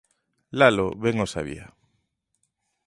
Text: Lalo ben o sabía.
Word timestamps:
Lalo 0.59 0.87
ben 1.03 1.15
o 1.25 1.27
sabía. 1.33 1.65